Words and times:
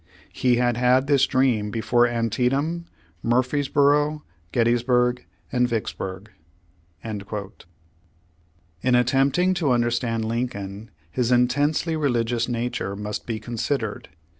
He 0.33 0.55
had 0.55 0.77
had 0.77 1.05
this 1.05 1.27
dream 1.27 1.69
before 1.69 2.07
Antietam, 2.07 2.87
Murfreesboro, 3.21 4.23
Gettysburg, 4.51 5.27
and 5.51 5.69
Vicksburg." 5.69 6.31
^ 7.05 7.51
In 8.81 8.95
attempting 8.95 9.53
to 9.53 9.71
understand 9.71 10.25
Lincoln, 10.25 10.89
his 11.11 11.31
in 11.31 11.47
tensely 11.47 11.95
religious 11.95 12.49
nature 12.49 12.95
must 12.95 13.27
be 13.27 13.39
considered. 13.39 14.09